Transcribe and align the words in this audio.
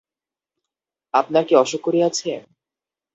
আপনার 1.13 1.43
কি 1.47 1.53
অসুখ 1.55 1.81
করিয়াছে। 1.83 2.31